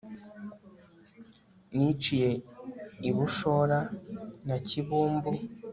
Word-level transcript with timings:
Niciye 1.75 2.31
i 3.09 3.11
Bushora 3.15 3.79
na 4.47 4.57
Kibumbu 4.67 5.31